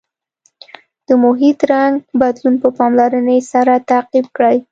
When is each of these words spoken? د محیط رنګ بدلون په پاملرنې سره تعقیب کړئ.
د 1.07 1.09
محیط 1.23 1.59
رنګ 1.71 1.95
بدلون 2.21 2.55
په 2.63 2.69
پاملرنې 2.77 3.37
سره 3.51 3.73
تعقیب 3.89 4.25
کړئ. 4.35 4.57